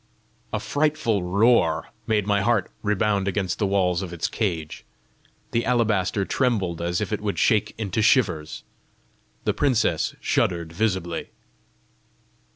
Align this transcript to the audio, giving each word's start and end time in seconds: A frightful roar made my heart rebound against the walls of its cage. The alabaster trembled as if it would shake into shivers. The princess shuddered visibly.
A 0.51 0.59
frightful 0.59 1.21
roar 1.21 1.89
made 2.07 2.25
my 2.25 2.41
heart 2.41 2.71
rebound 2.81 3.27
against 3.27 3.59
the 3.59 3.67
walls 3.67 4.01
of 4.01 4.11
its 4.11 4.27
cage. 4.27 4.83
The 5.51 5.63
alabaster 5.63 6.25
trembled 6.25 6.81
as 6.81 7.01
if 7.01 7.13
it 7.13 7.21
would 7.21 7.37
shake 7.37 7.75
into 7.77 8.01
shivers. 8.01 8.63
The 9.43 9.53
princess 9.53 10.15
shuddered 10.19 10.73
visibly. 10.73 11.29